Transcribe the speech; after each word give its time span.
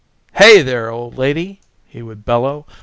"HAY, 0.37 0.63
there, 0.63 0.89
old 0.89 1.15
lady!" 1.19 1.61
he 1.85 2.01
would 2.01 2.25
bellow. 2.25 2.65